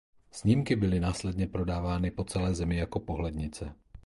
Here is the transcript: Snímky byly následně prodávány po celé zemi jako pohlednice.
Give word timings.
Snímky 0.31 0.75
byly 0.75 0.99
následně 0.99 1.47
prodávány 1.47 2.11
po 2.11 2.23
celé 2.23 2.55
zemi 2.55 2.77
jako 2.77 2.99
pohlednice. 2.99 3.75